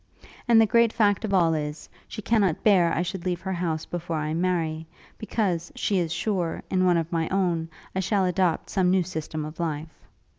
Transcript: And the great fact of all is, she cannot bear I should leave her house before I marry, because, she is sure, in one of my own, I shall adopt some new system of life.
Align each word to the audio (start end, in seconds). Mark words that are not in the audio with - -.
And 0.47 0.59
the 0.59 0.65
great 0.65 0.91
fact 0.91 1.23
of 1.25 1.31
all 1.31 1.53
is, 1.53 1.87
she 2.07 2.23
cannot 2.23 2.63
bear 2.63 2.91
I 2.91 3.03
should 3.03 3.23
leave 3.23 3.41
her 3.41 3.53
house 3.53 3.85
before 3.85 4.15
I 4.17 4.33
marry, 4.33 4.87
because, 5.19 5.71
she 5.75 5.99
is 5.99 6.11
sure, 6.11 6.63
in 6.71 6.85
one 6.85 6.97
of 6.97 7.11
my 7.11 7.29
own, 7.29 7.69
I 7.95 7.99
shall 7.99 8.25
adopt 8.25 8.71
some 8.71 8.89
new 8.89 9.03
system 9.03 9.45
of 9.45 9.59
life. 9.59 10.07